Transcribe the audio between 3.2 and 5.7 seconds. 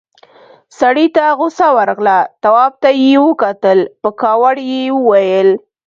وکتل، په کاوړ يې وويل: